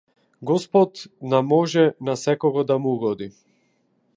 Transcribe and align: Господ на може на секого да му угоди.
Господ 0.41 1.03
на 1.21 1.41
може 1.41 1.93
на 2.09 2.15
секого 2.15 2.63
да 2.63 2.77
му 2.79 2.93
угоди. 2.93 3.31